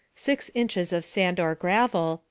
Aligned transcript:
6 0.15 0.49
inches 0.55 0.91
of 0.91 1.05
sand 1.05 1.39
or 1.39 1.53
gravel. 1.53 2.19